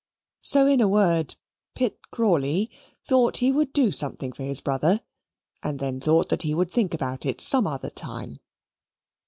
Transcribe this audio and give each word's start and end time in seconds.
So, 0.41 0.65
in 0.65 0.81
a 0.81 0.87
word, 0.87 1.35
Pitt 1.75 1.99
Crawley 2.09 2.71
thought 3.07 3.37
he 3.37 3.51
would 3.51 3.71
do 3.71 3.91
something 3.91 4.31
for 4.31 4.41
his 4.41 4.59
brother, 4.59 5.01
and 5.61 5.77
then 5.77 5.99
thought 6.01 6.29
that 6.29 6.41
he 6.41 6.55
would 6.55 6.71
think 6.71 6.95
about 6.95 7.23
it 7.23 7.39
some 7.39 7.67
other 7.67 7.91
time. 7.91 8.39